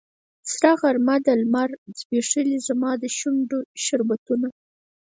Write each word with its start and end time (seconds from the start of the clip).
سره 0.51 0.71
غرمه 0.81 1.15
ده 1.25 1.33
لمر 1.41 1.69
ځبیښلې 1.99 2.57
زما 2.67 2.91
د 3.01 3.03
شونډو 3.17 3.59
شربتونه 3.83 4.47